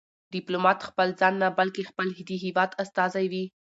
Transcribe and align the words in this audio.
ډيپلومات 0.33 0.79
خپل 0.89 1.07
ځان 1.19 1.33
نه، 1.41 1.47
بلکې 1.59 1.87
خپل 1.89 2.07
د 2.29 2.31
هېواد 2.43 2.71
استازی 2.83 3.25
وي. 3.31 3.45